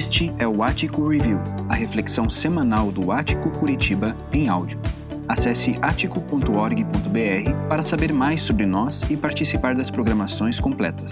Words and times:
Este 0.00 0.32
é 0.38 0.48
o 0.48 0.62
Ático 0.62 1.06
Review, 1.06 1.38
a 1.68 1.74
reflexão 1.74 2.30
semanal 2.30 2.90
do 2.90 3.12
Ático 3.12 3.50
Curitiba 3.50 4.16
em 4.32 4.48
áudio. 4.48 4.80
Acesse 5.28 5.78
atico.org.br 5.82 7.68
para 7.68 7.84
saber 7.84 8.10
mais 8.10 8.40
sobre 8.40 8.64
nós 8.64 9.02
e 9.10 9.16
participar 9.18 9.74
das 9.74 9.90
programações 9.90 10.58
completas. 10.58 11.10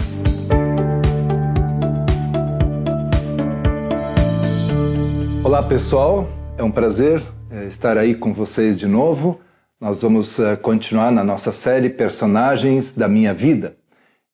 Olá 5.45 5.63
pessoal, 5.63 6.27
é 6.57 6.63
um 6.63 6.71
prazer 6.71 7.23
eh, 7.51 7.67
estar 7.67 7.99
aí 7.99 8.15
com 8.15 8.33
vocês 8.33 8.79
de 8.79 8.87
novo. 8.87 9.39
Nós 9.79 10.01
vamos 10.01 10.39
eh, 10.39 10.57
continuar 10.57 11.13
na 11.13 11.23
nossa 11.23 11.53
série 11.53 11.91
Personagens 11.91 12.95
da 12.95 13.07
Minha 13.07 13.35
Vida. 13.35 13.77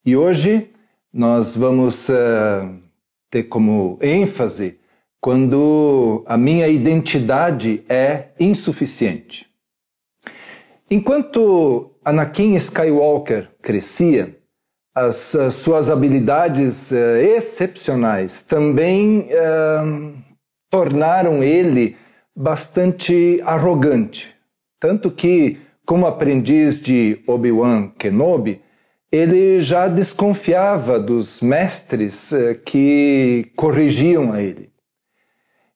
E 0.07 0.16
hoje 0.16 0.71
nós 1.12 1.57
vamos 1.57 2.09
uh, 2.09 2.84
ter 3.35 3.43
como 3.43 3.98
ênfase 4.01 4.79
quando 5.21 6.22
a 6.25 6.36
minha 6.36 6.68
identidade 6.68 7.85
é 7.89 8.29
insuficiente. 8.39 9.49
Enquanto 10.89 11.90
Anakin 12.04 12.54
Skywalker 12.54 13.50
crescia, 13.61 14.39
as, 14.95 15.35
as 15.35 15.54
suas 15.54 15.90
habilidades 15.90 16.93
uh, 16.93 17.17
excepcionais 17.36 18.43
também 18.43 19.26
uh, 19.31 20.17
tornaram 20.71 21.43
ele 21.43 21.96
bastante 22.37 23.40
arrogante. 23.45 24.32
Tanto 24.79 25.11
que, 25.11 25.59
como 25.85 26.07
aprendiz 26.07 26.81
de 26.81 27.21
Obi-Wan 27.26 27.89
Kenobi, 27.98 28.61
ele 29.14 29.61
já 29.61 29.86
desconfiava 29.86 30.99
dos 30.99 31.41
mestres 31.41 32.33
eh, 32.33 32.55
que 32.55 33.53
corrigiam 33.55 34.33
a 34.33 34.42
ele. 34.42 34.73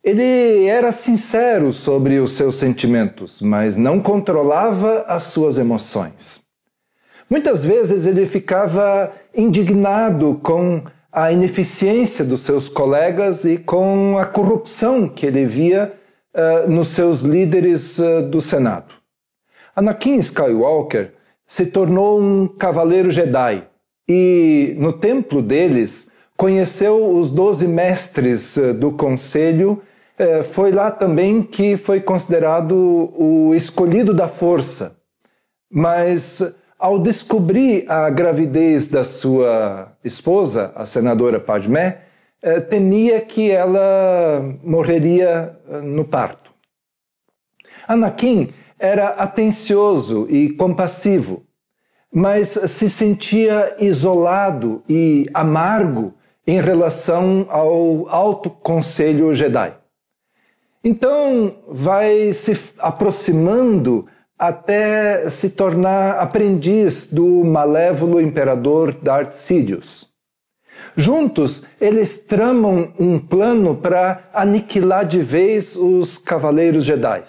Ele 0.02 0.66
era 0.66 0.90
sincero 0.90 1.72
sobre 1.72 2.18
os 2.18 2.32
seus 2.32 2.56
sentimentos, 2.56 3.40
mas 3.40 3.76
não 3.76 4.00
controlava 4.00 5.04
as 5.06 5.24
suas 5.24 5.56
emoções. 5.56 6.40
Muitas 7.30 7.62
vezes 7.62 8.06
ele 8.06 8.26
ficava 8.26 9.12
indignado 9.32 10.40
com 10.42 10.82
a 11.12 11.30
ineficiência 11.30 12.24
dos 12.24 12.40
seus 12.40 12.68
colegas 12.68 13.44
e 13.44 13.56
com 13.56 14.18
a 14.18 14.26
corrupção 14.26 15.08
que 15.08 15.24
ele 15.24 15.44
via 15.44 15.94
uh, 16.34 16.68
nos 16.68 16.88
seus 16.88 17.20
líderes 17.20 17.98
uh, 18.00 18.20
do 18.22 18.40
Senado. 18.40 18.94
Anakin 19.76 20.16
Skywalker 20.16 21.17
se 21.48 21.64
tornou 21.64 22.20
um 22.20 22.46
cavaleiro 22.46 23.10
Jedi 23.10 23.64
e, 24.06 24.76
no 24.78 24.92
templo 24.92 25.40
deles, 25.40 26.10
conheceu 26.36 27.18
os 27.18 27.30
doze 27.30 27.66
mestres 27.66 28.58
eh, 28.58 28.74
do 28.74 28.92
conselho. 28.92 29.82
Eh, 30.18 30.42
foi 30.42 30.70
lá 30.70 30.90
também 30.90 31.42
que 31.42 31.78
foi 31.78 32.02
considerado 32.02 32.74
o 33.16 33.54
escolhido 33.54 34.12
da 34.12 34.28
força. 34.28 34.98
Mas, 35.70 36.42
ao 36.78 36.98
descobrir 36.98 37.90
a 37.90 38.10
gravidez 38.10 38.86
da 38.86 39.02
sua 39.02 39.96
esposa, 40.04 40.70
a 40.74 40.84
senadora 40.84 41.40
Padmé, 41.40 42.02
eh, 42.42 42.60
temia 42.60 43.22
que 43.22 43.50
ela 43.50 44.54
morreria 44.62 45.58
no 45.82 46.04
parto. 46.04 46.52
Anakin 47.88 48.52
era 48.78 49.08
atencioso 49.08 50.26
e 50.30 50.50
compassivo, 50.50 51.42
mas 52.12 52.48
se 52.48 52.88
sentia 52.88 53.76
isolado 53.80 54.82
e 54.88 55.26
amargo 55.34 56.14
em 56.46 56.60
relação 56.60 57.46
ao 57.50 58.08
alto 58.08 58.48
conselho 58.48 59.34
Jedi. 59.34 59.74
Então 60.82 61.56
vai 61.68 62.32
se 62.32 62.72
aproximando 62.78 64.06
até 64.38 65.28
se 65.28 65.50
tornar 65.50 66.18
aprendiz 66.20 67.06
do 67.06 67.44
malévolo 67.44 68.20
imperador 68.20 68.94
Darth 68.94 69.32
Sidious. 69.32 70.06
Juntos, 70.96 71.64
eles 71.80 72.18
tramam 72.18 72.92
um 72.98 73.18
plano 73.18 73.74
para 73.74 74.30
aniquilar 74.32 75.04
de 75.04 75.20
vez 75.20 75.74
os 75.74 76.16
Cavaleiros 76.16 76.84
Jedi 76.84 77.24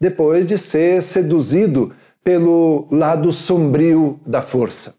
depois 0.00 0.46
de 0.46 0.56
ser 0.56 1.02
seduzido 1.02 1.92
pelo 2.22 2.86
lado 2.90 3.32
sombrio 3.32 4.20
da 4.26 4.42
força. 4.42 4.96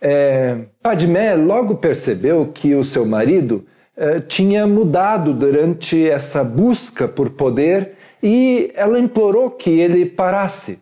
É, 0.00 0.66
Padmé 0.82 1.34
logo 1.34 1.76
percebeu 1.76 2.50
que 2.52 2.74
o 2.74 2.84
seu 2.84 3.04
marido 3.04 3.66
é, 3.96 4.20
tinha 4.20 4.66
mudado 4.66 5.34
durante 5.34 6.08
essa 6.08 6.42
busca 6.42 7.06
por 7.06 7.30
poder 7.30 7.92
e 8.22 8.70
ela 8.74 8.98
implorou 8.98 9.50
que 9.50 9.70
ele 9.70 10.06
parasse. 10.06 10.80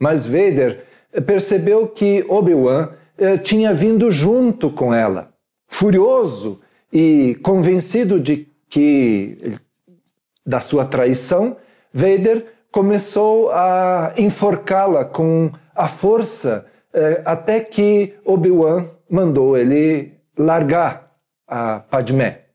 Mas 0.00 0.26
Vader 0.26 0.84
percebeu 1.26 1.88
que 1.88 2.24
Obi-Wan 2.28 2.90
é, 3.18 3.36
tinha 3.36 3.72
vindo 3.72 4.10
junto 4.10 4.70
com 4.70 4.92
ela. 4.92 5.32
Furioso 5.66 6.60
e 6.92 7.38
convencido 7.42 8.18
de 8.18 8.48
que 8.68 9.38
da 10.46 10.60
sua 10.60 10.84
traição, 10.84 11.56
Vader 11.92 12.53
começou 12.74 13.52
a 13.52 14.12
enforcá-la 14.18 15.04
com 15.04 15.48
a 15.76 15.86
força 15.86 16.66
eh, 16.92 17.22
até 17.24 17.60
que 17.60 18.14
Obi-Wan 18.24 18.86
mandou 19.08 19.56
ele 19.56 20.14
largar 20.36 21.12
a 21.46 21.78
Padmé. 21.78 22.46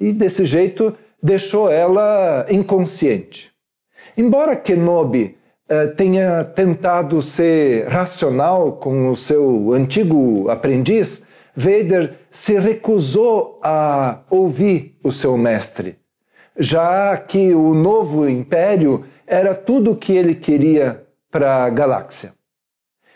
E 0.00 0.12
desse 0.12 0.44
jeito 0.44 0.96
deixou 1.22 1.70
ela 1.70 2.44
inconsciente. 2.50 3.52
Embora 4.18 4.56
Kenobi 4.56 5.38
eh, 5.68 5.86
tenha 5.96 6.42
tentado 6.42 7.22
ser 7.22 7.86
racional 7.86 8.72
com 8.72 9.12
o 9.12 9.14
seu 9.14 9.72
antigo 9.72 10.50
aprendiz, 10.50 11.24
Vader 11.54 12.18
se 12.32 12.58
recusou 12.58 13.60
a 13.62 14.22
ouvir 14.28 14.98
o 15.04 15.12
seu 15.12 15.38
mestre, 15.38 16.00
já 16.58 17.16
que 17.16 17.54
o 17.54 17.74
novo 17.74 18.28
império 18.28 19.04
era 19.26 19.54
tudo 19.54 19.92
o 19.92 19.96
que 19.96 20.12
ele 20.12 20.34
queria 20.34 21.04
para 21.30 21.64
a 21.64 21.70
galáxia. 21.70 22.32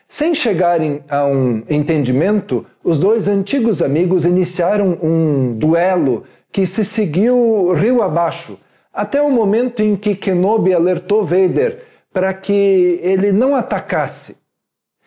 Sem 0.08 0.34
chegarem 0.34 1.04
a 1.08 1.24
um 1.24 1.62
entendimento, 1.70 2.66
os 2.82 2.98
dois 2.98 3.28
antigos 3.28 3.80
amigos 3.80 4.24
iniciaram 4.24 4.98
um 5.00 5.54
duelo 5.56 6.24
que 6.50 6.66
se 6.66 6.84
seguiu 6.84 7.72
rio 7.72 8.02
abaixo, 8.02 8.58
até 8.92 9.22
o 9.22 9.30
momento 9.30 9.80
em 9.80 9.94
que 9.94 10.16
Kenobi 10.16 10.74
alertou 10.74 11.24
Vader 11.24 11.84
para 12.12 12.34
que 12.34 12.98
ele 13.02 13.30
não 13.30 13.54
atacasse. 13.54 14.36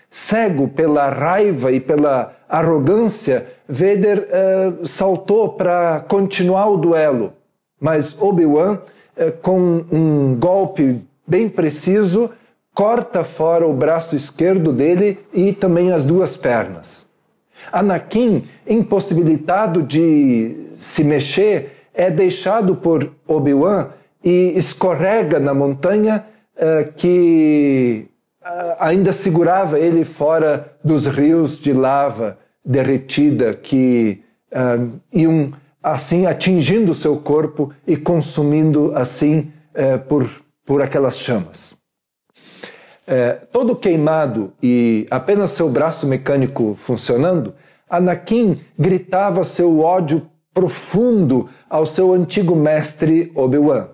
Cego 0.10 0.70
pela 0.70 1.10
raiva 1.10 1.72
e 1.72 1.82
pela 1.82 2.34
arrogância, 2.48 3.52
Vader 3.68 4.28
uh, 4.30 4.86
saltou 4.86 5.50
para 5.50 6.00
continuar 6.08 6.70
o 6.70 6.78
duelo, 6.78 7.34
mas 7.82 8.22
Obi-Wan 8.22 8.80
com 9.42 9.86
um 9.92 10.36
golpe 10.40 11.02
bem 11.28 11.48
preciso, 11.50 12.32
corta 12.74 13.24
fora 13.24 13.68
o 13.68 13.74
braço 13.74 14.16
esquerdo 14.16 14.74
dele 14.74 15.20
e 15.34 15.54
também 15.54 15.92
as 15.92 16.04
duas 16.04 16.36
pernas. 16.36 17.06
Anakin, 17.72 18.44
impossibilitado 18.68 19.82
de 19.84 20.70
se 20.76 21.04
mexer, 21.04 21.88
é 21.94 22.10
deixado 22.10 22.76
por 22.76 23.12
Obi-Wan 23.28 23.90
e 24.24 24.54
escorrega 24.58 25.40
na 25.40 25.54
montanha 25.54 26.26
uh, 26.56 26.92
que 26.94 28.08
uh, 28.42 28.76
ainda 28.80 29.14
segurava 29.14 29.80
ele 29.80 30.04
fora 30.04 30.74
dos 30.84 31.06
rios 31.06 31.60
de 31.60 31.72
lava 31.72 32.38
derretida 32.66 33.54
que 33.54 34.24
iam 35.12 35.52
assim 35.84 36.26
atingindo 36.26 36.94
o 36.94 36.96
seu 36.96 37.18
corpo 37.18 37.74
e 37.86 37.98
consumindo 37.98 38.94
assim 38.96 39.52
é, 39.74 39.98
por, 39.98 40.30
por 40.66 40.82
aquelas 40.82 41.20
chamas. 41.20 41.76
É, 43.06 43.34
todo 43.34 43.76
queimado 43.76 44.54
e 44.64 45.06
apenas 45.12 45.52
seu 45.52 45.70
braço 45.70 46.08
mecânico 46.08 46.74
funcionando, 46.74 47.54
Anakin 47.90 48.62
gritava 48.80 49.44
seu 49.44 49.82
ódio 49.82 50.26
profundo 50.54 51.50
ao 51.70 51.86
seu 51.86 52.14
antigo 52.14 52.56
mestre 52.56 53.30
Obi-Wan, 53.36 53.90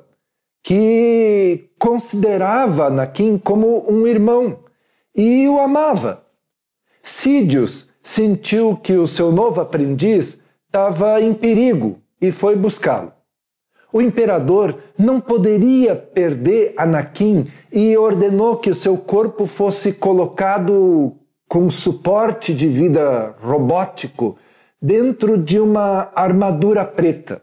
que 0.63 1.71
considerava 1.79 2.85
Anakin 2.85 3.39
como 3.39 3.91
um 3.91 4.05
irmão 4.05 4.59
e 5.15 5.47
o 5.47 5.59
amava. 5.59 6.23
Sidious 7.01 7.89
sentiu 8.03 8.75
que 8.75 8.93
o 8.93 9.07
seu 9.07 9.31
novo 9.31 9.59
aprendiz 9.59 10.43
estava 10.69 11.19
em 11.19 11.33
perigo 11.33 11.99
e 12.21 12.31
foi 12.31 12.55
buscá-lo. 12.55 13.11
O 13.91 14.03
imperador 14.03 14.77
não 14.95 15.19
poderia 15.19 15.95
perder 15.95 16.75
Anakin 16.77 17.47
e 17.71 17.97
ordenou 17.97 18.57
que 18.57 18.69
o 18.69 18.75
seu 18.75 18.95
corpo 18.95 19.47
fosse 19.47 19.93
colocado 19.93 21.15
com 21.47 21.67
suporte 21.71 22.53
de 22.53 22.67
vida 22.67 23.35
robótico 23.41 24.37
dentro 24.79 25.39
de 25.39 25.59
uma 25.59 26.11
armadura 26.15 26.85
preta. 26.85 27.41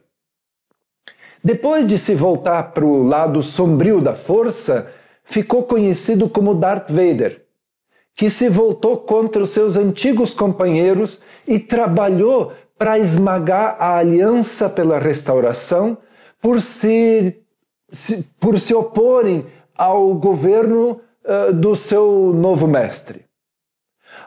Depois 1.42 1.86
de 1.86 1.98
se 1.98 2.14
voltar 2.14 2.72
para 2.72 2.84
o 2.84 3.02
lado 3.02 3.42
sombrio 3.42 4.00
da 4.00 4.14
força, 4.14 4.92
ficou 5.24 5.64
conhecido 5.64 6.28
como 6.28 6.54
Darth 6.54 6.90
Vader, 6.90 7.44
que 8.14 8.30
se 8.30 8.48
voltou 8.48 8.98
contra 8.98 9.42
os 9.42 9.50
seus 9.50 9.76
antigos 9.76 10.32
companheiros 10.32 11.20
e 11.46 11.58
trabalhou 11.58 12.52
para 12.78 12.98
esmagar 12.98 13.76
a 13.78 13.96
aliança 13.96 14.68
pela 14.68 14.98
restauração 14.98 15.96
por 16.40 16.60
se, 16.60 17.42
se 17.90 18.22
por 18.38 18.58
se 18.58 18.74
oporem 18.74 19.46
ao 19.76 20.14
governo 20.14 21.00
uh, 21.24 21.52
do 21.52 21.74
seu 21.74 22.32
novo 22.34 22.66
mestre. 22.66 23.26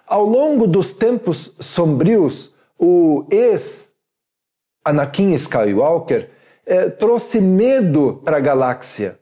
Ao 0.06 0.26
longo 0.26 0.68
dos 0.68 0.94
tempos 0.94 1.56
sombrios, 1.60 2.54
o 2.78 3.26
ex-Anakin 3.32 5.34
Skywalker 5.34 6.30
eh, 6.66 6.90
trouxe 6.90 7.42
medo 7.42 8.22
para 8.24 8.38
a 8.38 8.40
galáxia, 8.40 9.20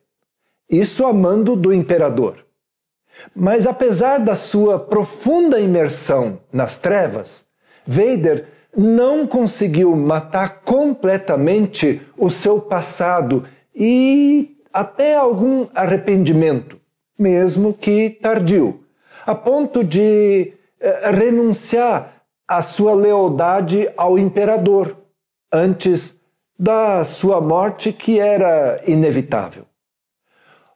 isso 0.69 1.05
a 1.05 1.11
mando 1.11 1.55
do 1.55 1.73
imperador. 1.73 2.45
Mas 3.35 3.65
apesar 3.65 4.19
da 4.19 4.35
sua 4.35 4.79
profunda 4.79 5.59
imersão 5.59 6.39
nas 6.51 6.79
trevas, 6.79 7.45
Vader 7.85 8.45
não 8.77 9.25
conseguiu 9.25 9.95
matar 9.95 10.61
completamente 10.61 11.99
o 12.15 12.29
seu 12.29 12.61
passado 12.61 13.43
e 13.75 14.55
até 14.71 15.15
algum 15.15 15.65
arrependimento, 15.73 16.79
mesmo 17.17 17.73
que 17.73 18.11
tardio, 18.11 18.83
a 19.25 19.33
ponto 19.33 19.83
de 19.83 20.53
eh, 20.79 21.11
renunciar 21.11 22.21
à 22.47 22.61
sua 22.61 22.93
lealdade 22.93 23.89
ao 23.97 24.19
imperador 24.19 24.95
antes 25.51 26.15
da 26.57 27.03
sua 27.03 27.41
morte, 27.41 27.91
que 27.91 28.19
era 28.19 28.79
inevitável. 28.85 29.65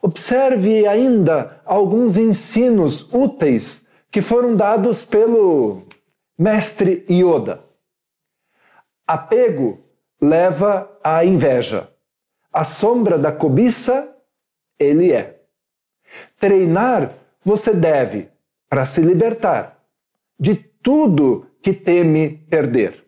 Observe 0.01 0.87
ainda 0.87 1.61
alguns 1.63 2.17
ensinos 2.17 3.07
úteis 3.13 3.85
que 4.09 4.21
foram 4.21 4.55
dados 4.55 5.05
pelo 5.05 5.83
mestre 6.37 7.05
Yoda. 7.07 7.70
Apego 9.11 9.83
leva 10.21 10.97
à 11.03 11.25
inveja. 11.25 11.91
A 12.49 12.63
sombra 12.63 13.17
da 13.17 13.29
cobiça, 13.29 14.15
ele 14.79 15.11
é. 15.11 15.41
Treinar 16.39 17.13
você 17.43 17.73
deve 17.73 18.29
para 18.69 18.85
se 18.85 19.01
libertar 19.01 19.83
de 20.39 20.55
tudo 20.55 21.45
que 21.61 21.73
teme 21.73 22.37
perder. 22.49 23.05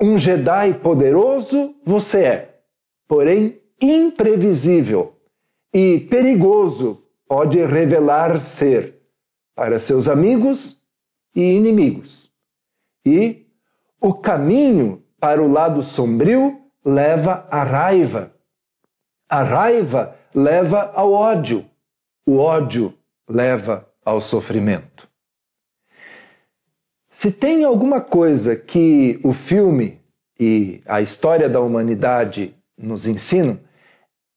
Um 0.00 0.16
Jedi 0.16 0.72
poderoso 0.82 1.76
você 1.84 2.24
é, 2.24 2.60
porém 3.06 3.60
imprevisível 3.80 5.14
e 5.74 6.00
perigoso 6.00 7.06
pode 7.28 7.62
revelar 7.66 8.38
ser 8.38 8.98
para 9.54 9.78
seus 9.78 10.08
amigos 10.08 10.80
e 11.36 11.42
inimigos. 11.42 12.32
E 13.04 13.46
o 14.00 14.14
caminho 14.14 15.01
para 15.22 15.40
o 15.40 15.46
lado 15.46 15.84
sombrio 15.84 16.60
leva 16.84 17.46
à 17.48 17.62
raiva. 17.62 18.34
A 19.28 19.44
raiva 19.44 20.18
leva 20.34 20.90
ao 20.96 21.12
ódio. 21.12 21.64
O 22.26 22.38
ódio 22.38 22.92
leva 23.30 23.88
ao 24.04 24.20
sofrimento. 24.20 25.08
Se 27.08 27.30
tem 27.30 27.62
alguma 27.62 28.00
coisa 28.00 28.56
que 28.56 29.20
o 29.22 29.32
filme 29.32 30.00
e 30.40 30.82
a 30.86 31.00
história 31.00 31.48
da 31.48 31.60
humanidade 31.60 32.56
nos 32.76 33.06
ensinam, 33.06 33.60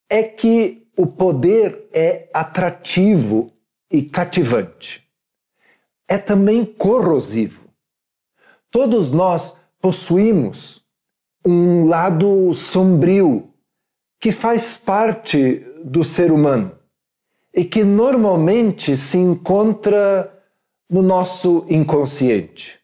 é 0.08 0.22
que 0.22 0.88
o 0.96 1.08
poder 1.08 1.90
é 1.92 2.30
atrativo 2.32 3.52
e 3.92 4.04
cativante. 4.04 5.04
É 6.08 6.20
também 6.20 6.64
corrosivo. 6.64 7.68
Todos 8.70 9.12
nós 9.12 9.65
possuímos 9.86 10.82
um 11.46 11.86
lado 11.86 12.52
sombrio 12.56 13.54
que 14.20 14.32
faz 14.32 14.76
parte 14.76 15.64
do 15.84 16.04
ser 16.04 16.32
humano 16.32 16.72
e 17.54 17.64
que 17.64 17.84
normalmente 17.84 18.98
se 18.98 19.20
encontra 19.20 20.44
no 20.90 21.04
nosso 21.04 21.68
inconsciente. 21.70 22.80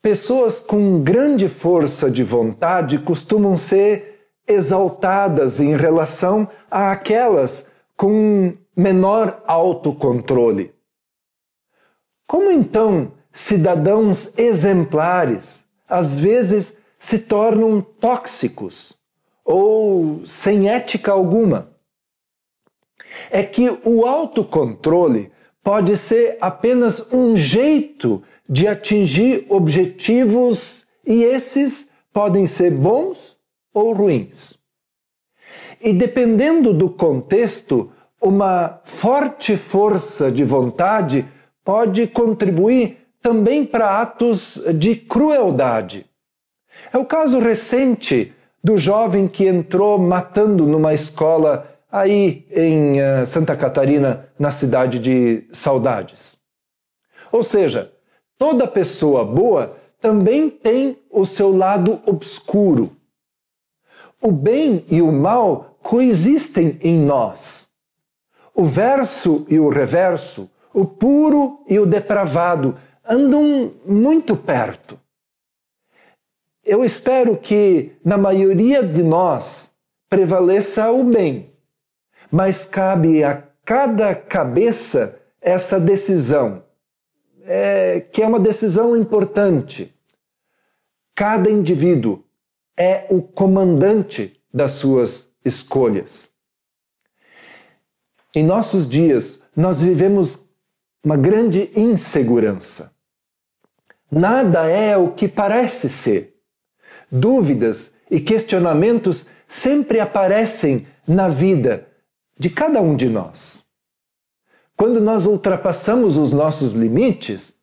Pessoas 0.00 0.60
com 0.60 1.02
grande 1.02 1.46
força 1.46 2.10
de 2.10 2.24
vontade 2.24 2.98
costumam 2.98 3.54
ser 3.58 4.30
exaltadas 4.48 5.60
em 5.60 5.76
relação 5.76 6.48
àquelas 6.70 7.68
com 7.94 8.54
menor 8.74 9.42
autocontrole. 9.46 10.74
Como 12.26 12.50
então 12.50 13.12
cidadãos 13.30 14.32
exemplares 14.38 15.65
às 15.88 16.18
vezes 16.18 16.78
se 16.98 17.20
tornam 17.20 17.80
tóxicos 17.80 18.92
ou 19.44 20.26
sem 20.26 20.68
ética 20.68 21.12
alguma? 21.12 21.70
É 23.30 23.42
que 23.42 23.70
o 23.84 24.04
autocontrole 24.04 25.30
pode 25.62 25.96
ser 25.96 26.38
apenas 26.40 27.12
um 27.12 27.36
jeito 27.36 28.22
de 28.48 28.68
atingir 28.68 29.46
objetivos 29.48 30.86
e 31.04 31.24
esses 31.24 31.90
podem 32.12 32.46
ser 32.46 32.72
bons 32.72 33.36
ou 33.72 33.92
ruins. 33.92 34.56
E 35.80 35.92
dependendo 35.92 36.72
do 36.72 36.88
contexto, 36.88 37.92
uma 38.20 38.80
forte 38.84 39.56
força 39.56 40.30
de 40.30 40.42
vontade 40.42 41.28
pode 41.64 42.06
contribuir 42.06 43.05
também 43.22 43.64
para 43.64 44.00
atos 44.00 44.62
de 44.74 44.94
crueldade. 44.96 46.06
É 46.92 46.98
o 46.98 47.04
caso 47.04 47.38
recente 47.38 48.32
do 48.62 48.76
jovem 48.76 49.28
que 49.28 49.46
entrou 49.46 49.98
matando 49.98 50.66
numa 50.66 50.92
escola 50.92 51.72
aí 51.90 52.46
em 52.50 53.00
uh, 53.00 53.26
Santa 53.26 53.56
Catarina, 53.56 54.28
na 54.38 54.50
cidade 54.50 54.98
de 54.98 55.44
Saudades. 55.52 56.36
Ou 57.30 57.42
seja, 57.42 57.92
toda 58.38 58.66
pessoa 58.66 59.24
boa 59.24 59.76
também 60.00 60.50
tem 60.50 60.98
o 61.10 61.24
seu 61.24 61.56
lado 61.56 62.00
obscuro. 62.06 62.90
O 64.20 64.30
bem 64.30 64.84
e 64.90 65.00
o 65.00 65.12
mal 65.12 65.76
coexistem 65.82 66.78
em 66.82 66.98
nós. 66.98 67.66
O 68.54 68.64
verso 68.64 69.46
e 69.48 69.58
o 69.58 69.68
reverso, 69.68 70.50
o 70.72 70.84
puro 70.84 71.60
e 71.68 71.78
o 71.78 71.86
depravado 71.86 72.76
andam 73.08 73.74
muito 73.84 74.36
perto. 74.36 74.98
Eu 76.64 76.84
espero 76.84 77.36
que 77.36 77.92
na 78.04 78.18
maioria 78.18 78.82
de 78.82 79.02
nós 79.02 79.70
prevaleça 80.08 80.90
o 80.90 81.04
bem 81.04 81.56
mas 82.30 82.64
cabe 82.64 83.22
a 83.24 83.42
cada 83.64 84.14
cabeça 84.14 85.18
essa 85.40 85.78
decisão, 85.78 86.64
é, 87.44 88.00
que 88.00 88.22
é 88.22 88.26
uma 88.26 88.40
decisão 88.40 88.96
importante. 88.96 89.94
Cada 91.14 91.50
indivíduo 91.50 92.22
é 92.76 93.06
o 93.10 93.22
comandante 93.22 94.40
das 94.52 94.72
suas 94.72 95.28
escolhas. 95.44 96.30
Em 98.34 98.44
nossos 98.44 98.88
dias, 98.88 99.42
nós 99.56 99.80
vivemos 99.80 100.44
uma 101.02 101.16
grande 101.16 101.70
insegurança. 101.74 102.92
Nada 104.10 104.66
é 104.66 104.96
o 104.96 105.10
que 105.10 105.26
parece 105.26 105.88
ser. 105.88 106.34
Dúvidas 107.10 107.92
e 108.10 108.20
questionamentos 108.20 109.26
sempre 109.48 110.00
aparecem 110.00 110.86
na 111.06 111.28
vida 111.28 111.86
de 112.38 112.50
cada 112.50 112.80
um 112.80 112.94
de 112.94 113.08
nós. 113.08 113.64
Quando 114.76 115.00
nós 115.00 115.26
ultrapassamos 115.26 116.18
os 116.18 116.32
nossos 116.32 116.74
limites, 116.74 117.54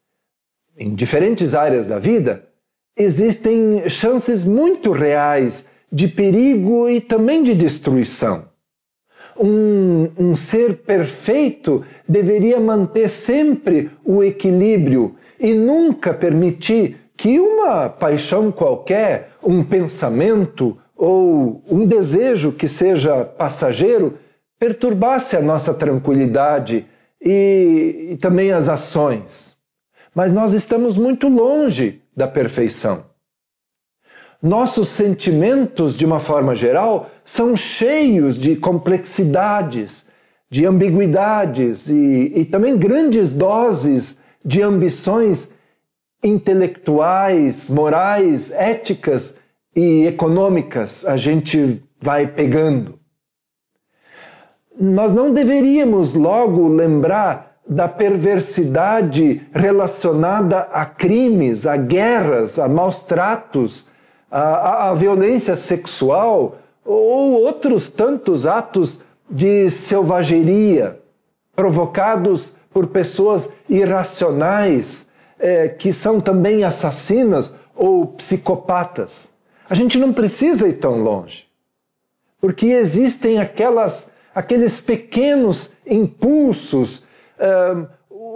em 0.78 0.96
diferentes 0.96 1.54
áreas 1.54 1.86
da 1.86 2.00
vida, 2.00 2.48
existem 2.98 3.88
chances 3.88 4.44
muito 4.44 4.92
reais 4.92 5.66
de 5.92 6.08
perigo 6.08 6.90
e 6.90 7.00
também 7.00 7.44
de 7.44 7.54
destruição. 7.54 8.50
Um, 9.38 10.10
um, 10.18 10.36
ser 10.36 10.78
perfeito 10.78 11.84
deveria 12.08 12.60
manter 12.60 13.08
sempre 13.08 13.90
o 14.06 14.24
equilíbrio 14.24 15.16
e 15.40 15.54
nunca 15.54 16.14
permitir 16.14 16.98
que 17.18 17.40
uma 17.40 17.90
paixão 17.90 18.52
qualquer, 18.52 19.32
um 19.42 19.64
pensamento 19.64 20.78
ou 20.96 21.64
um 21.70 21.86
desejo 21.86 22.52
que 22.52 22.68
seja 22.68 23.26
passageiro 23.26 24.18
perturbasse 24.60 25.36
a 25.36 25.42
nossa 25.42 25.74
tranquilidade 25.74 26.86
e, 27.22 28.10
e 28.12 28.18
também 28.18 28.52
as 28.52 28.70
ações. 28.70 29.58
Mas 30.16 30.32
nós 30.32 30.54
estamos 30.54 30.98
muito 30.98 31.28
longe 31.28 32.02
da 32.16 32.28
perfeição. 32.28 33.06
nossos 34.42 34.90
sentimentos, 34.90 35.98
de 35.98 36.06
uma 36.06 36.20
forma 36.20 36.54
geral, 36.54 37.10
são 37.26 37.56
cheios 37.56 38.38
de 38.38 38.56
complexidades, 38.56 40.06
de 40.50 40.66
ambiguidades 40.66 41.88
e, 41.90 42.32
e 42.36 42.46
também 42.46 42.78
grandes 42.78 43.30
doses 43.30 44.20
de 44.44 44.62
ambições 44.62 45.54
intelectuais, 46.24 47.70
morais, 47.70 48.52
éticas 48.52 49.36
e 49.76 50.06
econômicas 50.06 51.06
a 51.06 51.18
gente 51.18 51.82
vai 52.00 52.28
pegando. 52.28 53.00
Nós 54.80 55.14
não 55.14 55.34
deveríamos 55.34 56.14
logo 56.14 56.68
lembrar 56.68 57.54
da 57.68 57.88
perversidade 57.88 59.42
relacionada 59.54 60.60
a 60.72 60.86
crimes, 60.86 61.66
a 61.66 61.78
guerras, 61.78 62.60
a 62.60 62.68
maus 62.68 63.04
tratos, 63.04 63.86
a, 64.30 64.40
a, 64.40 64.90
a 64.90 64.94
violência 64.94 65.56
sexual 65.56 66.58
ou 66.86 67.42
outros 67.42 67.90
tantos 67.90 68.46
atos 68.46 69.02
de 69.30 69.70
selvageria 69.70 71.00
provocados 71.56 72.54
por 72.72 72.88
pessoas 72.88 73.52
irracionais 73.70 75.08
é, 75.40 75.70
que 75.70 75.94
são 75.94 76.20
também 76.20 76.64
assassinas 76.64 77.54
ou 77.76 78.08
psicopatas. 78.08 79.30
A 79.70 79.76
gente 79.76 79.98
não 79.98 80.12
precisa 80.12 80.68
ir 80.68 80.74
tão 80.74 81.02
longe, 81.02 81.46
porque 82.40 82.68
existem 82.68 83.40
aquelas, 83.40 84.12
aqueles 84.34 84.82
pequenos 84.82 85.72
impulsos, 85.86 87.04
uh, 87.40 87.88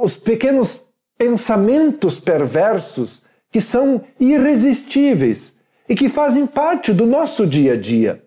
os 0.02 0.16
pequenos 0.16 0.86
pensamentos 1.18 2.20
perversos 2.20 3.24
que 3.52 3.60
são 3.60 4.02
irresistíveis 4.20 5.56
e 5.90 5.96
que 5.96 6.08
fazem 6.08 6.46
parte 6.46 6.94
do 6.94 7.06
nosso 7.06 7.46
dia 7.46 7.74
a 7.74 7.78
dia 7.78 8.27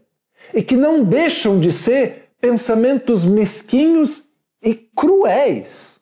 e 0.54 0.62
que 0.62 0.76
não 0.76 1.04
deixam 1.04 1.58
de 1.58 1.72
ser 1.72 2.30
pensamentos 2.40 3.24
mesquinhos 3.24 4.24
e 4.62 4.74
cruéis. 4.74 5.98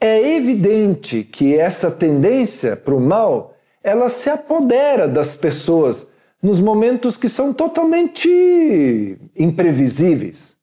É 0.00 0.36
evidente 0.36 1.22
que 1.22 1.56
essa 1.56 1.90
tendência 1.90 2.76
para 2.76 2.94
o 2.94 3.00
mal 3.00 3.56
ela 3.82 4.08
se 4.08 4.30
apodera 4.30 5.08
das 5.08 5.34
pessoas 5.34 6.10
nos 6.42 6.60
momentos 6.60 7.16
que 7.16 7.28
são 7.28 7.52
totalmente 7.52 9.18
imprevisíveis 9.36 10.56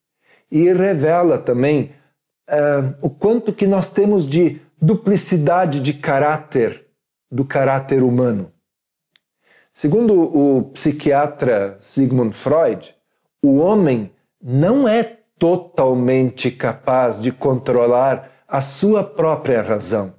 e 0.51 0.71
revela 0.73 1.37
também 1.37 1.91
uh, 2.49 2.95
o 3.01 3.09
quanto 3.09 3.53
que 3.53 3.67
nós 3.67 3.89
temos 3.89 4.27
de 4.27 4.61
duplicidade 4.81 5.79
de 5.79 5.93
caráter 5.93 6.85
do 7.31 7.45
caráter 7.45 8.03
humano. 8.03 8.51
Segundo 9.73 10.13
o 10.19 10.63
psiquiatra 10.71 11.77
Sigmund 11.79 12.35
Freud, 12.35 12.95
o 13.41 13.57
homem 13.57 14.11
não 14.41 14.87
é 14.87 15.03
totalmente 15.37 16.51
capaz 16.51 17.21
de 17.21 17.31
controlar 17.31 18.31
a 18.47 18.61
sua 18.61 19.03
própria 19.03 19.61
razão. 19.61 20.13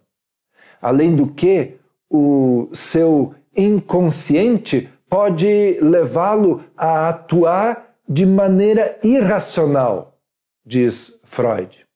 Além 0.80 1.14
do 1.14 1.26
que, 1.26 1.78
o 2.09 2.69
seu 2.73 3.35
inconsciente 3.57 4.88
pode 5.09 5.78
levá-lo 5.80 6.64
a 6.76 7.09
atuar 7.09 7.95
de 8.09 8.26
maneira 8.26 8.99
irracional, 9.02 10.19
diz 10.64 11.21
Freud. 11.25 11.87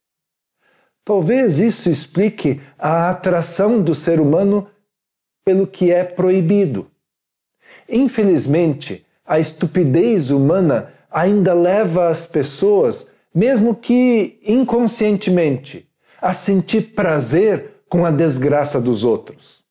Talvez 1.04 1.58
isso 1.58 1.90
explique 1.90 2.60
a 2.78 3.10
atração 3.10 3.82
do 3.82 3.94
ser 3.94 4.20
humano 4.20 4.68
pelo 5.44 5.66
que 5.66 5.90
é 5.90 6.02
proibido. 6.02 6.90
Infelizmente, 7.88 9.04
a 9.26 9.38
estupidez 9.38 10.30
humana 10.30 10.92
ainda 11.10 11.54
leva 11.54 12.08
as 12.08 12.26
pessoas, 12.26 13.06
mesmo 13.34 13.74
que 13.74 14.38
inconscientemente, 14.46 15.88
a 16.20 16.32
sentir 16.32 16.94
prazer 16.94 17.82
com 17.88 18.04
a 18.04 18.10
desgraça 18.10 18.80
dos 18.80 19.04
outros 19.04 19.64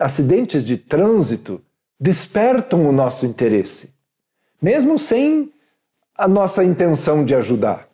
acidentes 0.00 0.64
de 0.64 0.78
trânsito 0.78 1.60
despertam 2.00 2.88
o 2.88 2.92
nosso 2.92 3.26
interesse, 3.26 3.90
mesmo 4.60 4.98
sem 4.98 5.52
a 6.16 6.26
nossa 6.26 6.64
intenção 6.64 7.22
de 7.22 7.34
ajudar. 7.34 7.86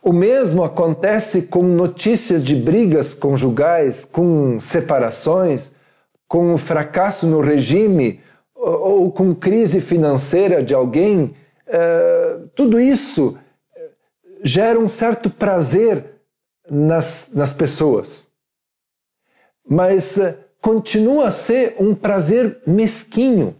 O 0.00 0.12
mesmo 0.12 0.62
acontece 0.62 1.42
com 1.42 1.64
notícias 1.64 2.44
de 2.44 2.54
brigas 2.54 3.12
conjugais, 3.12 4.04
com 4.04 4.56
separações, 4.60 5.72
com 6.28 6.54
o 6.54 6.58
fracasso 6.58 7.26
no 7.26 7.40
regime 7.40 8.20
ou 8.66 9.12
com 9.12 9.34
crise 9.34 9.80
financeira 9.80 10.62
de 10.62 10.74
alguém. 10.74 11.34
É, 11.66 12.40
tudo 12.54 12.80
isso 12.80 13.38
é, 13.74 13.88
gera 14.42 14.78
um 14.78 14.88
certo 14.88 15.30
prazer 15.30 16.04
nas, 16.68 17.30
nas 17.32 17.52
pessoas. 17.52 18.26
Mas 19.68 20.18
é, 20.18 20.38
continua 20.60 21.28
a 21.28 21.30
ser 21.30 21.76
um 21.78 21.94
prazer 21.94 22.60
mesquinho 22.66 23.56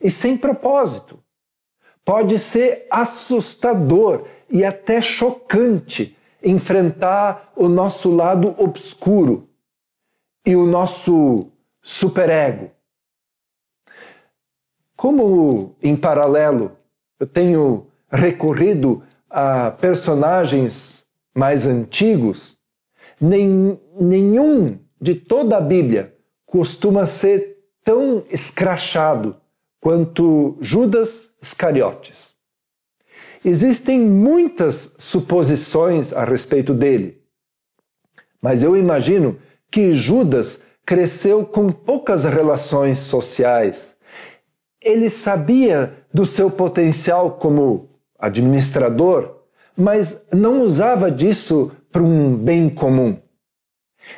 e 0.00 0.10
sem 0.10 0.36
propósito. 0.36 1.18
Pode 2.04 2.38
ser 2.38 2.86
assustador 2.90 4.26
e 4.48 4.64
até 4.64 4.98
chocante 5.00 6.16
enfrentar 6.42 7.52
o 7.54 7.68
nosso 7.68 8.10
lado 8.10 8.54
obscuro 8.56 9.46
e 10.46 10.56
o 10.56 10.64
nosso 10.64 11.50
superego. 11.82 12.70
Como 14.98 15.76
em 15.80 15.94
paralelo 15.94 16.72
eu 17.20 17.26
tenho 17.26 17.86
recorrido 18.10 19.00
a 19.30 19.70
personagens 19.70 21.04
mais 21.32 21.66
antigos, 21.66 22.58
nem, 23.20 23.80
nenhum 23.94 24.76
de 25.00 25.14
toda 25.14 25.56
a 25.56 25.60
Bíblia 25.60 26.16
costuma 26.44 27.06
ser 27.06 27.58
tão 27.84 28.24
escrachado 28.28 29.36
quanto 29.80 30.58
Judas 30.60 31.30
Iscariotes. 31.40 32.34
Existem 33.44 34.00
muitas 34.00 34.96
suposições 34.98 36.12
a 36.12 36.24
respeito 36.24 36.74
dele, 36.74 37.22
mas 38.42 38.64
eu 38.64 38.76
imagino 38.76 39.38
que 39.70 39.94
Judas 39.94 40.60
cresceu 40.84 41.46
com 41.46 41.70
poucas 41.70 42.24
relações 42.24 42.98
sociais. 42.98 43.96
Ele 44.82 45.10
sabia 45.10 45.94
do 46.12 46.24
seu 46.24 46.50
potencial 46.50 47.32
como 47.32 47.88
administrador, 48.18 49.36
mas 49.76 50.24
não 50.32 50.62
usava 50.62 51.10
disso 51.10 51.72
para 51.90 52.02
um 52.02 52.36
bem 52.36 52.68
comum. 52.68 53.18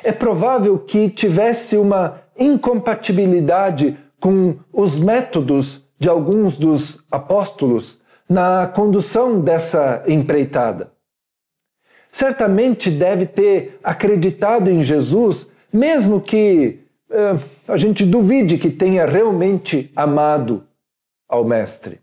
É 0.03 0.11
provável 0.11 0.77
que 0.79 1.09
tivesse 1.09 1.77
uma 1.77 2.21
incompatibilidade 2.37 3.97
com 4.19 4.55
os 4.71 4.99
métodos 4.99 5.83
de 5.99 6.09
alguns 6.09 6.57
dos 6.57 7.03
apóstolos 7.11 8.01
na 8.27 8.67
condução 8.67 9.41
dessa 9.41 10.03
empreitada. 10.07 10.91
Certamente 12.11 12.89
deve 12.89 13.25
ter 13.25 13.79
acreditado 13.83 14.69
em 14.69 14.81
Jesus, 14.81 15.51
mesmo 15.71 16.19
que 16.19 16.80
a 17.67 17.77
gente 17.77 18.05
duvide 18.05 18.57
que 18.57 18.69
tenha 18.69 19.05
realmente 19.05 19.91
amado 19.95 20.63
ao 21.27 21.43
Mestre. 21.43 21.99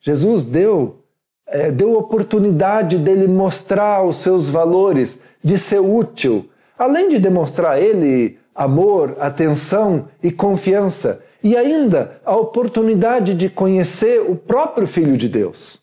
Jesus 0.00 0.44
deu, 0.44 1.02
eh, 1.46 1.70
deu 1.70 1.96
oportunidade 1.96 2.98
dele 2.98 3.26
mostrar 3.26 4.04
os 4.04 4.16
seus 4.16 4.48
valores, 4.48 5.20
de 5.42 5.58
ser 5.58 5.80
útil, 5.80 6.48
além 6.78 7.08
de 7.08 7.18
demonstrar 7.18 7.72
a 7.72 7.80
ele 7.80 8.38
amor, 8.54 9.16
atenção 9.18 10.08
e 10.22 10.30
confiança, 10.30 11.22
e 11.42 11.56
ainda 11.56 12.20
a 12.24 12.34
oportunidade 12.34 13.34
de 13.34 13.50
conhecer 13.50 14.22
o 14.22 14.34
próprio 14.34 14.86
Filho 14.86 15.16
de 15.16 15.28
Deus. 15.28 15.78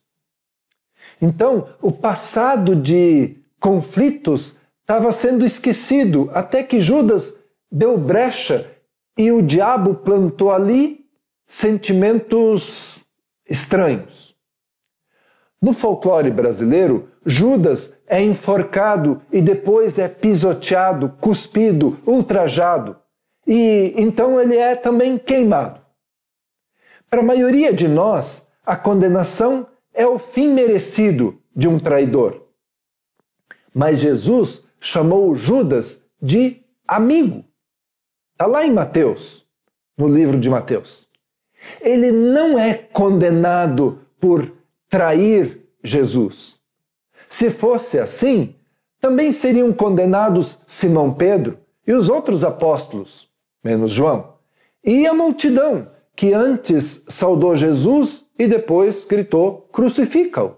Então, 1.22 1.68
o 1.80 1.92
passado 1.92 2.76
de 2.76 3.38
conflitos 3.60 4.56
estava 4.82 5.12
sendo 5.12 5.46
esquecido 5.46 6.30
até 6.34 6.64
que 6.64 6.82
Judas 6.82 7.36
deu 7.72 7.98
brecha 7.98 8.70
e 9.18 9.32
o 9.32 9.42
diabo 9.42 9.96
plantou 9.96 10.52
ali 10.52 11.06
sentimentos 11.46 13.02
estranhos. 13.48 14.36
No 15.62 15.74
folclore 15.74 16.32
brasileiro, 16.32 17.10
Judas 17.24 18.00
é 18.08 18.22
enforcado 18.22 19.22
e 19.32 19.42
depois 19.42 20.00
é 20.00 20.08
pisoteado, 20.08 21.10
cuspido, 21.22 22.00
ultrajado. 22.06 22.98
E 23.46 23.94
então 23.96 24.42
ele 24.42 24.58
é 24.58 24.76
também 24.76 25.18
queimado. 25.18 25.80
Para 27.10 27.22
a 27.22 27.26
maioria 27.26 27.72
de 27.72 27.88
nós, 27.88 28.48
a 28.66 28.76
condenação 28.76 29.68
é 29.94 30.08
o 30.08 30.18
fim 30.18 30.48
merecido 30.54 31.40
de 31.56 31.68
um 31.68 31.78
traidor. 31.78 32.48
Mas 33.74 34.00
Jesus 34.00 34.66
chamou 34.80 35.36
Judas 35.36 36.02
de 36.22 36.64
amigo. 36.88 37.46
Está 38.42 38.50
lá 38.50 38.66
em 38.66 38.74
Mateus, 38.74 39.46
no 39.96 40.08
livro 40.08 40.40
de 40.40 40.50
Mateus. 40.50 41.08
Ele 41.80 42.12
não 42.12 42.58
é 42.58 42.74
condenado 42.74 44.00
por 44.20 44.52
trair 44.90 45.70
Jesus. 45.84 46.56
Se 47.30 47.52
fosse 47.52 48.00
assim, 48.00 48.56
também 49.00 49.32
seriam 49.32 49.72
condenados 49.72 50.58
Simão 50.66 51.14
Pedro 51.14 51.60
e 51.86 51.94
os 51.94 52.10
outros 52.10 52.44
apóstolos, 52.44 53.30
menos 53.64 53.92
João, 53.92 54.34
e 54.84 55.06
a 55.06 55.14
multidão 55.14 55.92
que 56.16 56.34
antes 56.34 57.06
saudou 57.10 57.56
Jesus 57.56 58.26
e 58.40 58.48
depois 58.48 59.04
gritou: 59.04 59.70
crucifica-o. 59.72 60.56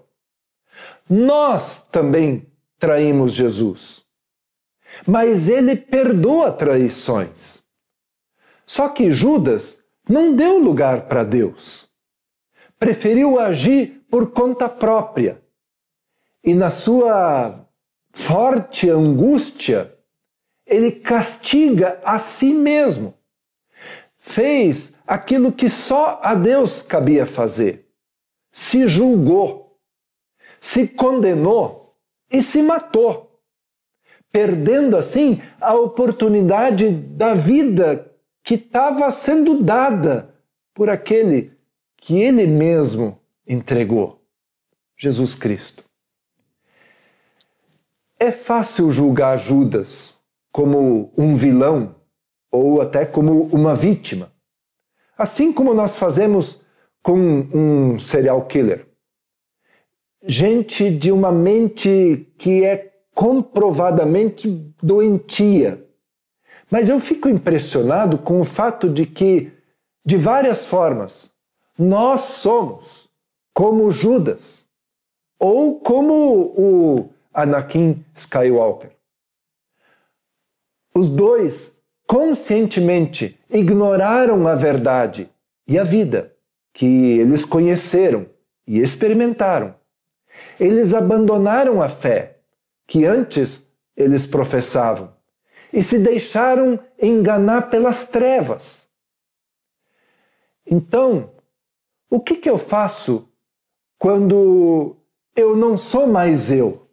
Nós 1.06 1.82
também 1.92 2.46
traímos 2.78 3.34
Jesus. 3.34 4.02
Mas 5.06 5.50
ele 5.50 5.76
perdoa 5.76 6.50
traições. 6.50 7.62
Só 8.66 8.88
que 8.88 9.10
Judas 9.10 9.82
não 10.08 10.34
deu 10.34 10.58
lugar 10.58 11.02
para 11.02 11.24
Deus. 11.24 11.88
Preferiu 12.78 13.38
agir 13.38 14.04
por 14.10 14.30
conta 14.30 14.68
própria. 14.68 15.42
E 16.42 16.54
na 16.54 16.70
sua 16.70 17.66
forte 18.12 18.88
angústia, 18.88 19.94
ele 20.66 20.92
castiga 20.92 22.00
a 22.04 22.18
si 22.18 22.52
mesmo. 22.52 23.14
Fez 24.18 24.94
aquilo 25.06 25.52
que 25.52 25.68
só 25.68 26.20
a 26.22 26.34
Deus 26.34 26.82
cabia 26.82 27.26
fazer. 27.26 27.88
Se 28.52 28.86
julgou, 28.86 29.78
se 30.60 30.88
condenou 30.88 31.96
e 32.30 32.42
se 32.42 32.62
matou, 32.62 33.40
perdendo 34.32 34.96
assim 34.96 35.42
a 35.60 35.74
oportunidade 35.74 36.90
da 36.90 37.34
vida 37.34 38.13
que 38.44 38.54
estava 38.54 39.10
sendo 39.10 39.62
dada 39.62 40.34
por 40.74 40.90
aquele 40.90 41.52
que 41.96 42.20
ele 42.20 42.46
mesmo 42.46 43.18
entregou, 43.48 44.22
Jesus 44.96 45.34
Cristo. 45.34 45.82
É 48.20 48.30
fácil 48.30 48.92
julgar 48.92 49.38
Judas 49.38 50.14
como 50.52 51.10
um 51.16 51.34
vilão 51.34 51.96
ou 52.52 52.82
até 52.82 53.06
como 53.06 53.44
uma 53.46 53.74
vítima, 53.74 54.30
assim 55.16 55.50
como 55.50 55.72
nós 55.72 55.96
fazemos 55.96 56.60
com 57.02 57.18
um 57.18 57.98
serial 57.98 58.46
killer. 58.46 58.86
Gente 60.22 60.90
de 60.90 61.10
uma 61.10 61.32
mente 61.32 62.32
que 62.38 62.62
é 62.62 62.92
comprovadamente 63.14 64.48
doentia, 64.82 65.83
mas 66.70 66.88
eu 66.88 66.98
fico 67.00 67.28
impressionado 67.28 68.18
com 68.18 68.40
o 68.40 68.44
fato 68.44 68.88
de 68.88 69.06
que, 69.06 69.52
de 70.04 70.16
várias 70.16 70.66
formas, 70.66 71.30
nós 71.78 72.20
somos 72.22 73.08
como 73.52 73.90
Judas 73.90 74.64
ou 75.38 75.80
como 75.80 76.14
o 76.56 77.10
Anakin 77.32 78.04
Skywalker. 78.14 78.90
Os 80.94 81.08
dois 81.08 81.72
conscientemente 82.06 83.38
ignoraram 83.50 84.46
a 84.46 84.54
verdade 84.54 85.28
e 85.66 85.78
a 85.78 85.84
vida 85.84 86.32
que 86.72 86.86
eles 86.86 87.44
conheceram 87.44 88.26
e 88.66 88.80
experimentaram. 88.80 89.74
Eles 90.58 90.94
abandonaram 90.94 91.80
a 91.80 91.88
fé 91.88 92.38
que 92.86 93.04
antes 93.04 93.66
eles 93.96 94.26
professavam 94.26 95.12
e 95.74 95.82
se 95.82 95.98
deixaram 95.98 96.78
enganar 97.02 97.68
pelas 97.68 98.06
trevas. 98.06 98.86
Então, 100.64 101.32
o 102.08 102.20
que, 102.20 102.36
que 102.36 102.48
eu 102.48 102.56
faço 102.56 103.28
quando 103.98 104.96
eu 105.36 105.56
não 105.56 105.76
sou 105.76 106.06
mais 106.06 106.52
eu? 106.52 106.88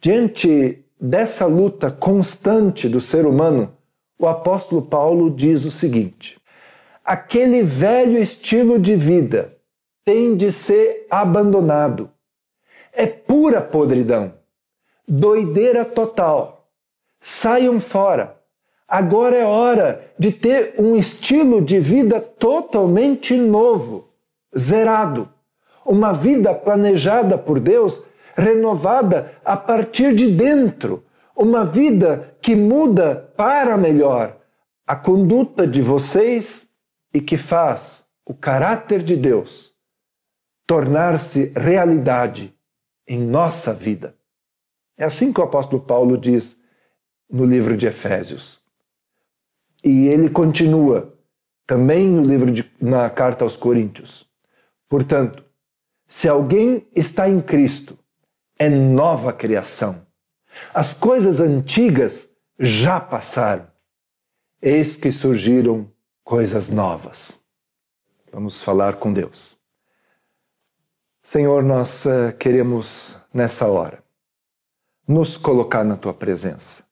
Diante 0.00 0.82
dessa 0.98 1.44
luta 1.44 1.90
constante 1.90 2.88
do 2.88 3.02
ser 3.02 3.26
humano, 3.26 3.76
o 4.18 4.26
apóstolo 4.26 4.80
Paulo 4.80 5.30
diz 5.30 5.66
o 5.66 5.70
seguinte: 5.70 6.40
aquele 7.04 7.62
velho 7.62 8.18
estilo 8.18 8.78
de 8.78 8.96
vida 8.96 9.58
tem 10.06 10.34
de 10.38 10.50
ser 10.50 11.06
abandonado. 11.10 12.10
É 12.94 13.06
pura 13.06 13.60
podridão, 13.60 14.32
doideira 15.06 15.84
total 15.84 16.55
Saiam 17.28 17.80
fora. 17.80 18.40
Agora 18.86 19.34
é 19.34 19.44
hora 19.44 20.12
de 20.16 20.30
ter 20.30 20.76
um 20.78 20.94
estilo 20.94 21.60
de 21.60 21.80
vida 21.80 22.20
totalmente 22.20 23.36
novo, 23.36 24.12
zerado. 24.56 25.28
Uma 25.84 26.12
vida 26.12 26.54
planejada 26.54 27.36
por 27.36 27.58
Deus, 27.58 28.04
renovada 28.36 29.34
a 29.44 29.56
partir 29.56 30.14
de 30.14 30.30
dentro. 30.30 31.04
Uma 31.34 31.64
vida 31.64 32.36
que 32.40 32.54
muda 32.54 33.28
para 33.36 33.76
melhor 33.76 34.36
a 34.86 34.94
conduta 34.94 35.66
de 35.66 35.82
vocês 35.82 36.68
e 37.12 37.20
que 37.20 37.36
faz 37.36 38.04
o 38.24 38.34
caráter 38.34 39.02
de 39.02 39.16
Deus 39.16 39.74
tornar-se 40.64 41.52
realidade 41.56 42.54
em 43.04 43.18
nossa 43.18 43.74
vida. 43.74 44.14
É 44.96 45.04
assim 45.04 45.32
que 45.32 45.40
o 45.40 45.44
apóstolo 45.44 45.82
Paulo 45.82 46.16
diz 46.16 46.64
no 47.28 47.44
livro 47.44 47.76
de 47.76 47.86
Efésios. 47.86 48.60
E 49.82 50.08
ele 50.08 50.28
continua 50.30 51.14
também 51.66 52.08
no 52.08 52.22
livro 52.22 52.50
de, 52.50 52.70
na 52.80 53.10
carta 53.10 53.44
aos 53.44 53.56
Coríntios. 53.56 54.28
Portanto, 54.88 55.44
se 56.06 56.28
alguém 56.28 56.86
está 56.94 57.28
em 57.28 57.40
Cristo, 57.40 57.98
é 58.58 58.68
nova 58.70 59.32
criação. 59.32 60.06
As 60.72 60.94
coisas 60.94 61.40
antigas 61.40 62.28
já 62.58 63.00
passaram. 63.00 63.66
Eis 64.62 64.96
que 64.96 65.12
surgiram 65.12 65.90
coisas 66.24 66.70
novas. 66.70 67.38
Vamos 68.32 68.62
falar 68.62 68.96
com 68.96 69.12
Deus. 69.12 69.56
Senhor, 71.22 71.62
nós 71.62 72.06
eh, 72.06 72.32
queremos 72.32 73.16
nessa 73.34 73.66
hora 73.66 74.02
nos 75.06 75.36
colocar 75.36 75.84
na 75.84 75.96
tua 75.96 76.14
presença 76.14 76.85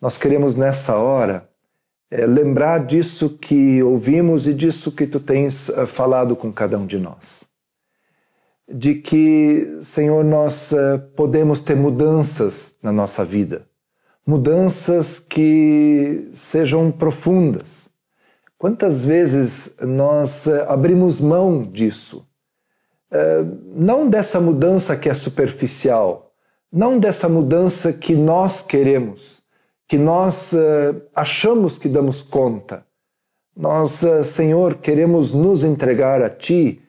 nós 0.00 0.18
queremos 0.18 0.56
nessa 0.56 0.96
hora 0.96 1.48
é, 2.10 2.26
lembrar 2.26 2.86
disso 2.86 3.30
que 3.38 3.82
ouvimos 3.82 4.46
e 4.46 4.54
disso 4.54 4.92
que 4.92 5.04
tu 5.04 5.18
tens 5.18 5.68
uh, 5.70 5.84
falado 5.84 6.36
com 6.36 6.52
cada 6.52 6.78
um 6.78 6.86
de 6.86 6.96
nós. 6.96 7.44
De 8.72 8.94
que, 8.94 9.78
Senhor, 9.80 10.24
nós 10.24 10.70
uh, 10.70 11.00
podemos 11.16 11.60
ter 11.60 11.74
mudanças 11.74 12.76
na 12.80 12.92
nossa 12.92 13.24
vida, 13.24 13.66
mudanças 14.24 15.18
que 15.18 16.28
sejam 16.32 16.92
profundas. 16.92 17.90
Quantas 18.56 19.04
vezes 19.04 19.74
nós 19.80 20.46
uh, 20.46 20.66
abrimos 20.68 21.20
mão 21.20 21.62
disso? 21.62 22.26
não 23.76 24.08
dessa 24.10 24.40
mudança 24.40 24.96
que 24.96 25.08
é 25.08 25.14
superficial, 25.14 26.32
não 26.72 26.98
dessa 26.98 27.28
mudança 27.28 27.92
que 27.92 28.12
nós 28.12 28.60
queremos, 28.60 29.43
que 29.88 29.98
nós 29.98 30.52
uh, 30.52 31.02
achamos 31.14 31.78
que 31.78 31.88
damos 31.88 32.22
conta. 32.22 32.86
Nós, 33.56 34.02
uh, 34.02 34.24
Senhor, 34.24 34.76
queremos 34.76 35.32
nos 35.32 35.62
entregar 35.62 36.22
a 36.22 36.30
Ti 36.30 36.80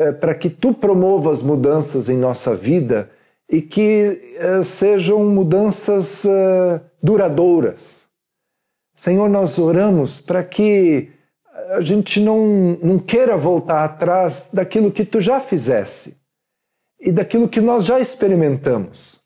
uh, 0.00 0.14
para 0.14 0.34
que 0.34 0.48
Tu 0.48 0.72
promovas 0.72 1.42
mudanças 1.42 2.08
em 2.08 2.16
nossa 2.16 2.54
vida 2.54 3.10
e 3.48 3.60
que 3.60 4.38
sejam 4.64 5.22
mudanças 5.26 6.24
duradouras. 7.02 8.08
Senhor, 8.96 9.28
nós 9.28 9.58
oramos 9.58 10.18
para 10.18 10.42
que 10.42 11.10
a 11.68 11.80
gente 11.82 12.20
não, 12.20 12.78
não 12.82 12.98
queira 12.98 13.36
voltar 13.36 13.84
atrás 13.84 14.48
daquilo 14.50 14.90
que 14.90 15.04
Tu 15.04 15.20
já 15.20 15.40
fizesse 15.40 16.16
e 16.98 17.12
daquilo 17.12 17.46
que 17.46 17.60
nós 17.60 17.84
já 17.84 18.00
experimentamos. 18.00 19.20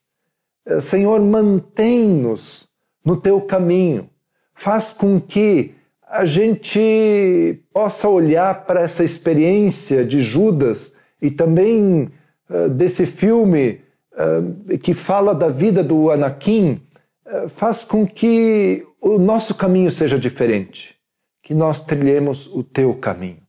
Senhor, 0.81 1.21
mantém-nos 1.21 2.68
no 3.09 3.17
teu 3.17 3.41
caminho. 3.41 4.11
Faz 4.53 4.93
com 4.93 5.19
que 5.19 5.75
a 6.07 6.27
gente 6.27 7.59
possa 7.73 8.07
olhar 8.07 8.67
para 8.67 8.83
essa 8.83 9.03
experiência 9.03 10.05
de 10.05 10.21
Judas 10.21 10.95
e 11.21 11.31
também 11.31 12.11
uh, 12.51 12.69
desse 12.69 13.07
filme 13.07 13.81
uh, 14.13 14.77
que 14.77 14.93
fala 14.93 15.35
da 15.35 15.49
vida 15.49 15.83
do 15.83 16.11
Anakin, 16.11 16.83
uh, 17.25 17.49
faz 17.49 17.83
com 17.83 18.07
que 18.07 18.87
o 19.01 19.19
nosso 19.19 19.55
caminho 19.55 19.91
seja 19.91 20.19
diferente, 20.19 20.95
que 21.43 21.55
nós 21.55 21.83
trilhemos 21.83 22.47
o 22.47 22.63
teu 22.63 22.95
caminho. 22.95 23.41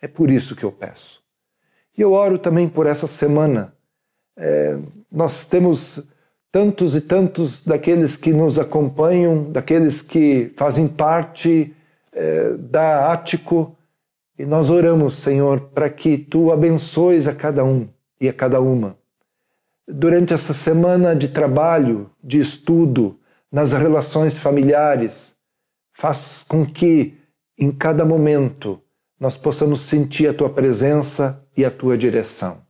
É 0.00 0.06
por 0.06 0.30
isso 0.30 0.54
que 0.54 0.62
eu 0.62 0.70
peço. 0.70 1.20
E 1.98 2.00
eu 2.00 2.12
oro 2.12 2.38
também 2.38 2.68
por 2.68 2.86
essa 2.86 3.08
semana. 3.08 3.74
É, 4.36 4.78
nós 5.10 5.44
temos 5.44 6.08
tantos 6.52 6.94
e 6.94 7.00
tantos 7.00 7.64
daqueles 7.64 8.14
que 8.14 8.30
nos 8.30 8.58
acompanham, 8.58 9.50
daqueles 9.50 10.02
que 10.02 10.52
fazem 10.54 10.86
parte 10.86 11.74
eh, 12.12 12.54
da 12.58 13.10
Ático, 13.10 13.74
E 14.38 14.44
nós 14.46 14.70
oramos, 14.70 15.16
Senhor, 15.16 15.60
para 15.74 15.88
que 15.88 16.18
tu 16.18 16.52
abençoes 16.52 17.26
a 17.28 17.34
cada 17.34 17.64
um 17.64 17.88
e 18.20 18.28
a 18.28 18.32
cada 18.32 18.60
uma. 18.60 18.96
Durante 19.86 20.32
esta 20.34 20.54
semana 20.54 21.14
de 21.14 21.28
trabalho, 21.28 22.10
de 22.22 22.40
estudo, 22.40 23.18
nas 23.50 23.72
relações 23.72 24.38
familiares, 24.38 25.34
faz 25.92 26.44
com 26.48 26.64
que 26.64 27.14
em 27.58 27.70
cada 27.70 28.04
momento 28.04 28.80
nós 29.20 29.36
possamos 29.36 29.82
sentir 29.82 30.28
a 30.28 30.34
tua 30.34 30.50
presença 30.50 31.46
e 31.56 31.64
a 31.64 31.70
tua 31.70 31.96
direção. 31.96 32.62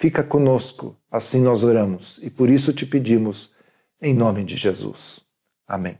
Fica 0.00 0.24
conosco, 0.24 0.96
assim 1.10 1.42
nós 1.42 1.62
oramos 1.62 2.18
e 2.22 2.30
por 2.30 2.48
isso 2.48 2.72
te 2.72 2.86
pedimos, 2.86 3.52
em 4.00 4.14
nome 4.14 4.42
de 4.42 4.56
Jesus. 4.56 5.20
Amém. 5.68 5.98